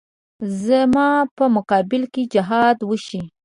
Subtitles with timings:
[0.63, 3.21] زما په مقابل کې جهاد وشي.